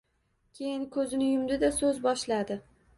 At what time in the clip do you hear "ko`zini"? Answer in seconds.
0.97-1.29